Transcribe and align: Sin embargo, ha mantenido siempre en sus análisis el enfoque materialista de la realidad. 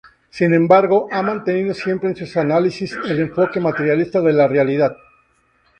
Sin 0.31 0.51
embargo, 0.55 1.09
ha 1.11 1.21
mantenido 1.21 1.75
siempre 1.75 2.09
en 2.09 2.15
sus 2.15 2.35
análisis 2.35 2.97
el 3.07 3.19
enfoque 3.19 3.59
materialista 3.59 4.19
de 4.19 4.33
la 4.33 4.47
realidad. 4.47 4.97